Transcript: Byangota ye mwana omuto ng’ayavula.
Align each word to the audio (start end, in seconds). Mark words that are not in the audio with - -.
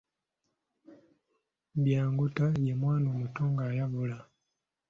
Byangota 1.83 2.45
ye 2.65 2.73
mwana 2.81 3.07
omuto 3.15 3.41
ng’ayavula. 3.51 4.17